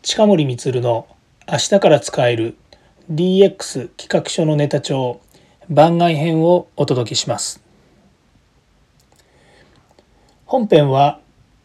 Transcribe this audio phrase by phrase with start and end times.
[0.00, 1.08] 近森光の
[1.50, 2.56] 明日から使える
[3.10, 5.20] DX 企画書のネタ帳
[5.68, 7.60] 番外編をお届けします。
[10.46, 11.20] 本編は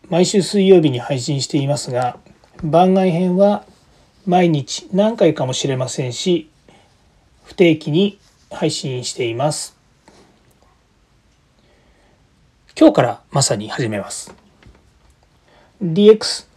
[0.10, 2.18] 毎週水曜日に配信していますが
[2.64, 3.66] 番外編は
[4.26, 6.50] 毎日何回かもしれませんし
[7.44, 8.20] 不定期に
[8.52, 9.78] 配信しています。
[12.76, 14.34] 今日からまさに始めます。
[15.84, 16.53] DX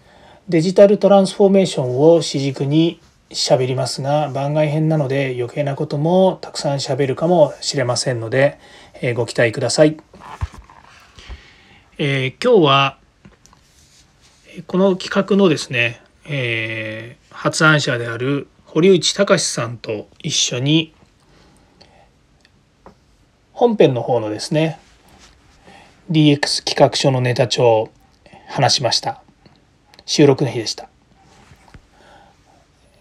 [0.48, 3.00] デジタルトランスフォーメーションを主軸に
[3.30, 8.60] 喋りますが番外編なので余計なこともたくさん喋るかもしれませんので、
[9.02, 9.96] え、ご期待ください、
[11.98, 12.98] えー、今日は
[14.68, 20.94] この企画のですね、えー、発案者である堀内隆さんと一緒に
[23.52, 24.78] 本編の方のですね
[26.12, 27.90] DX 企画書のネタ帳を
[28.48, 29.25] 話しました。
[30.06, 30.88] 収録の日でした。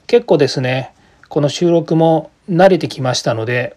[0.08, 0.94] 結構ですね
[1.30, 3.76] この収録も慣れてきましたので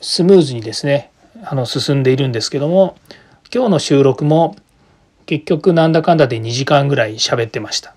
[0.00, 1.10] スムーズにですね
[1.42, 2.96] あの進んでいるんですけども
[3.52, 4.56] 今日の収録も
[5.26, 7.94] 結局なんだかんだで2時間ぐらい喋ってました。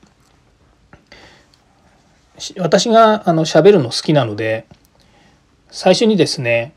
[2.58, 4.66] 私があの喋るの好きなので
[5.70, 6.74] 最初にですね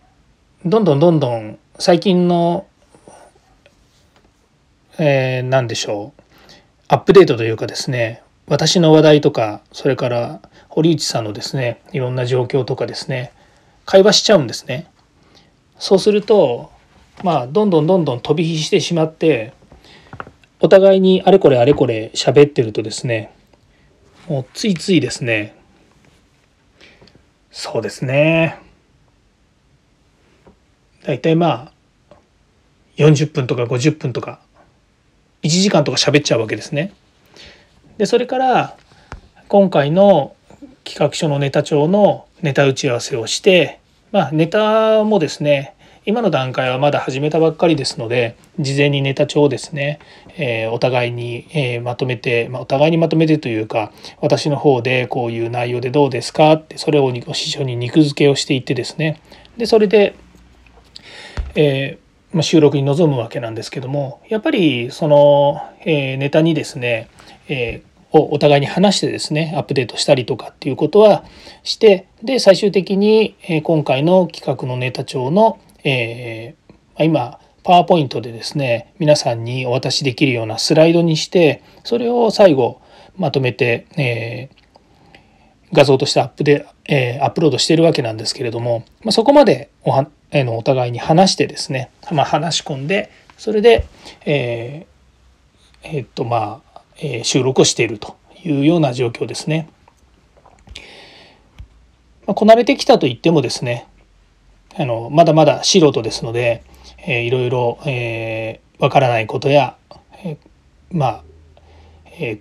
[0.65, 2.67] どんどんどんどん最近の、
[4.99, 6.23] えー、何でしょう
[6.93, 13.33] アップデートというかですね私の話題とかそれから堀内さんのですねいろんな状況とかですね
[13.87, 14.87] 会話しちゃうんですね。
[15.79, 16.71] そうすると
[17.25, 19.55] まあどんどんどんどん飛び火してしまって
[20.61, 23.33] お互いにあれこれあれこれ喋ってるとですね
[24.29, 25.57] もうついついですね
[27.51, 28.59] そうですね
[31.07, 31.73] 大体ま
[32.11, 32.17] あ
[32.99, 34.43] 40分とか50分とか
[35.43, 36.93] 1時間とか喋っちゃうわけですね。
[37.99, 38.77] でそれから
[39.49, 40.35] 今回の
[40.85, 45.75] 企画書のネタ帳のネタ打ち合わせをしてまあネタもですね
[46.05, 50.01] 今の段階はまだ始めたばっかりですので事前にネタ帳をですね、
[50.37, 59.21] えー、お互いに、えー、まとめて、まあ、お互いにまとめてというか私の方でこういう内容でどうですかってそれを師匠に肉付けをしていってですね
[59.57, 60.17] でそれで、
[61.55, 61.99] え
[62.33, 67.09] ま、収録に臨むわけなんですけどもやっぱりその、え、ネタにですね、
[67.49, 67.83] え、
[68.13, 71.25] をお互いに話してですねアップデートしたりとかっていうことは
[71.63, 82.81] してで最終的に、え、今回の企画のネタ帳の、えー、今パワーポイントでですね皆さんにお渡しできるようなスライドにしてそれを最後
[83.17, 93.87] まとめて、えー、画像としてアップで、えー、アップロードしてるわけなんですけれども、まあ、そこまでおは、え、のお互いに話してですね、まあ、話し込んでそれで、
[94.25, 99.69] えー、えー、っとまあ、えー、収録をしているというような状況ですね。
[102.27, 103.89] まあ、こなれてきたと言ってもですね
[104.77, 106.63] あのまだまだ素人ですので、
[106.99, 109.77] えー、いろいろわ、えー、からないことや、
[110.25, 110.39] えー、
[110.93, 111.25] まあ、
[112.07, 112.41] えー、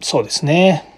[0.00, 0.95] そうですね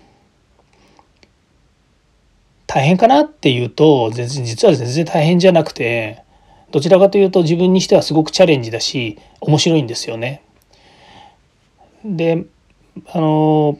[2.69, 6.23] 大変かなっていうと全然実は全然大変じゃなくて
[6.71, 10.43] どちらかというと自分にしてはすごくチャレンジだし面白いんですよね。
[12.05, 12.45] で
[13.07, 13.79] あの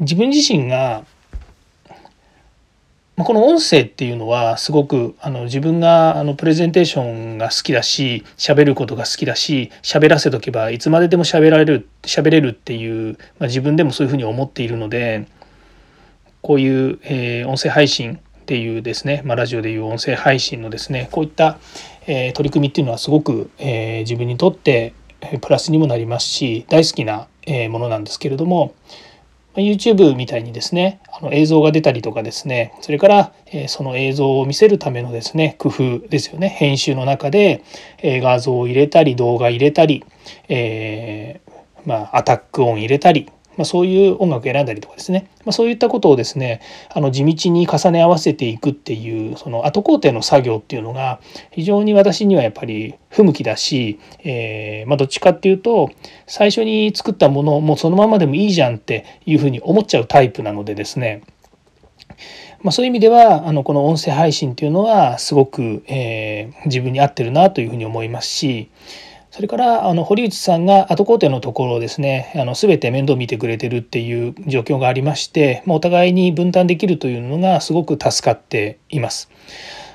[0.00, 1.04] 自分自身が
[3.16, 15.28] この音声っていうのはすごくあの自分があのプレゼンテーションが好きだし喋ることが好きだし喋らせとけばいつまででも喋られる喋れるっていう、まあ、自分でもそういうふうに思っているので
[16.46, 21.58] こういう、え、音声配信っていうですね、まあ、ラジオでいう音声配信のですねこういった、
[22.06, 24.94] え、取り組みっていうのはすごく、え、自分にとって
[25.40, 28.76] プラスにもなりますし大好きな、えものなんですけれども
[29.56, 36.48] YouTube みたいにですねあの映像が出たりとかですねそれから、えその映像を見せるためのですね工夫ですよね。
[36.48, 37.64] 編集の中で、
[37.98, 40.04] え画像を入れたり動画入れたり、
[40.48, 41.52] えー、
[41.86, 46.60] まあ、アタック音入れたりまあ、そういう音楽選んだりとかですね、まあ、そういったことをですね
[46.92, 51.20] あの地道に重ね合わせていくっていうその後工程の作業っていうのが
[51.50, 55.90] 非常に私にはやっぱり不向きだし、えー、まあ、どっちかっていうと
[56.26, 61.22] 最初に作ったものをもうそのままでもいいじゃんっていうふうに思っちゃうタイプなのでですね。
[62.62, 68.70] まあ、そういう意味ではあのこの音声配信っていうのはすごく、えー、自分に合ってるなというふうに思いますし
[69.36, 79.28] それからあの堀内さんが後工程のところをですねあの全て面倒見てくれてるっていう状況がありまして、まあ、お互いに分担できるというのがすごく助かっています。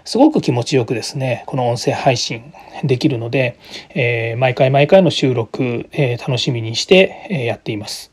[0.05, 2.53] すごく気持ちよくですねこの音声配信
[2.83, 3.57] できるので、
[3.95, 8.11] えー、毎回毎回の収録、えー、楽しみにして、えやっています。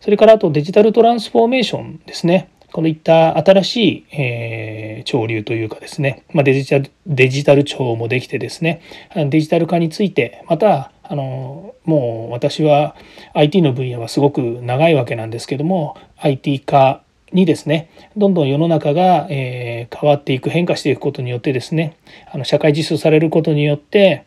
[0.00, 2.50] それからあとデジタルトランスフォーメーションですね。
[2.72, 8.82] こういった新しい、えー、潮流というかですね、まあ、デジタルデジタル庁もできてですね。
[9.14, 12.96] デジタル化についてまたあのもう私は
[13.34, 17.02] IT の分野はすごく長いわけなんですけども IT 化
[17.32, 21.96] にですねどんどん世の中が、えー、変わっていく変化していくことによってですね
[22.32, 24.26] あの社会実装されることによって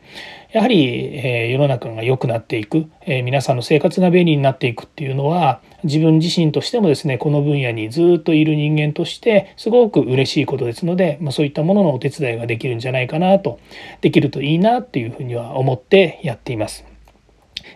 [0.51, 13.59] やはり、え、世の中が良くなっていく、え、皆さんの生活が便利になっていくっていうのは自分自身としてもですねこの分野にずっといる人間としてすごく嬉しいことですので、まあ、そういったもののお手伝いができるんじゃないかなと
[14.01, 16.83] できるといいなっていうふうには思ってやっています。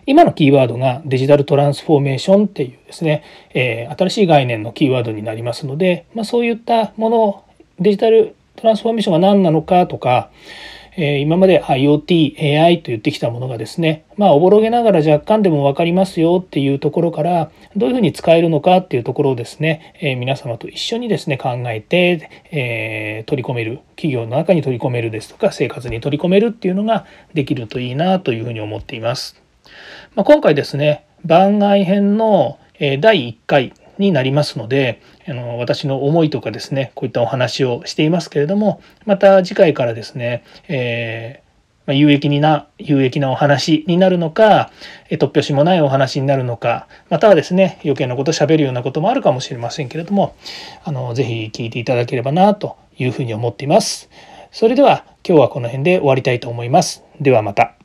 [0.06, 3.22] 今のキーワードがデジタルトランスフォーメーションっていうですね、
[3.54, 7.44] えー、新しい概念のキーワードになりますので、まあ、そういったもの
[7.78, 10.30] デジタルトランスフォーメーションが何なのかとか、
[10.96, 29.42] え今まで IoT、AI と言ってきたものがですね、まあ、おぼろげながら若干でも分かりますよっていうところから、どういうふうに使えるのかっていうところをですね、え皆様と一緒にですね、考えて、え取り込める、企業の中に取り込めるですとか、生活に取り込めるっていうのができるといいなというふうに思っています。
[30.14, 32.58] まあ、今回ですね、番外編の
[33.00, 41.44] 第1回になりますのであの私の思いとかですねこういったお話をしていますけれどもまた次回からですね、えー
[41.86, 44.70] 有益にな有益なお話になるのか
[45.10, 50.34] 突拍子もないお話になるのかまたはですね余計なこと喋るようなこともあるかもしれませんけれども
[50.82, 54.08] あのぜひ聞いていただければなというふうに思っています。
[54.50, 57.02] それでは今日はこの辺で終わりたいと思います。
[57.20, 57.83] ではまた。